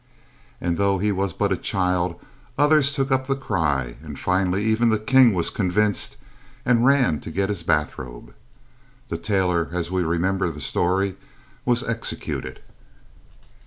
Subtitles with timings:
[0.59, 2.19] And though he was but a child
[2.57, 6.17] others took up the cry, and finally even the king was convinced
[6.65, 8.33] and ran to get his bathrobe.
[9.09, 11.17] The tailor, as we remember the story,
[11.65, 12.61] was executed.